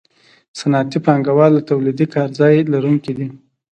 [0.57, 3.27] صنعتي پانګوال د تولیدي کارځای لرونکي دي